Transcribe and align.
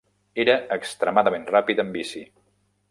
Era 0.43 0.55
extremadament 0.77 1.47
ràpid 1.53 1.87
en 1.87 1.95
bici. 1.99 2.27